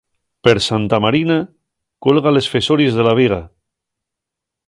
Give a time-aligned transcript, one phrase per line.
[0.45, 1.35] Per Santa Marina,
[2.07, 3.41] cuelga les fesories de la viga.